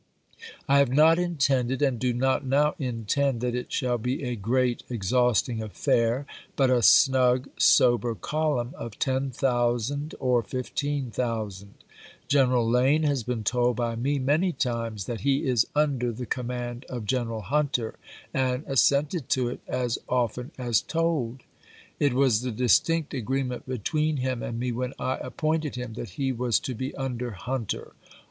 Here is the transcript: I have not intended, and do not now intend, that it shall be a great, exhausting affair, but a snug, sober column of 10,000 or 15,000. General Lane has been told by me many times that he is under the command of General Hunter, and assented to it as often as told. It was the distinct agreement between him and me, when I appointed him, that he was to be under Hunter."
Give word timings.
I 0.67 0.79
have 0.79 0.89
not 0.91 1.19
intended, 1.19 1.83
and 1.83 1.99
do 1.99 2.11
not 2.11 2.43
now 2.43 2.73
intend, 2.79 3.39
that 3.41 3.53
it 3.53 3.71
shall 3.71 3.99
be 3.99 4.23
a 4.23 4.35
great, 4.35 4.81
exhausting 4.89 5.61
affair, 5.61 6.25
but 6.55 6.71
a 6.71 6.81
snug, 6.81 7.49
sober 7.59 8.15
column 8.15 8.73
of 8.75 8.97
10,000 8.97 10.15
or 10.19 10.41
15,000. 10.41 11.73
General 12.27 12.67
Lane 12.67 13.03
has 13.03 13.21
been 13.21 13.43
told 13.43 13.75
by 13.75 13.95
me 13.95 14.17
many 14.17 14.51
times 14.51 15.05
that 15.05 15.21
he 15.21 15.45
is 15.45 15.67
under 15.75 16.11
the 16.11 16.25
command 16.25 16.83
of 16.89 17.05
General 17.05 17.41
Hunter, 17.41 17.93
and 18.33 18.63
assented 18.65 19.29
to 19.29 19.49
it 19.49 19.59
as 19.67 19.99
often 20.09 20.49
as 20.57 20.81
told. 20.81 21.41
It 21.99 22.15
was 22.15 22.41
the 22.41 22.49
distinct 22.51 23.13
agreement 23.13 23.67
between 23.69 24.17
him 24.17 24.41
and 24.41 24.59
me, 24.59 24.71
when 24.71 24.95
I 24.97 25.17
appointed 25.17 25.75
him, 25.75 25.93
that 25.93 26.09
he 26.17 26.31
was 26.31 26.59
to 26.61 26.73
be 26.73 26.95
under 26.95 27.29
Hunter." 27.33 27.93